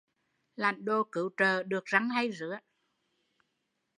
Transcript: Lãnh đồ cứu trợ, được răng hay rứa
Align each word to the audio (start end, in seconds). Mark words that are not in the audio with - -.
Lãnh 0.55 0.85
đồ 0.85 1.03
cứu 1.11 1.29
trợ, 1.37 1.63
được 1.63 1.85
răng 1.85 2.09
hay 2.09 2.29
rứa 2.31 2.59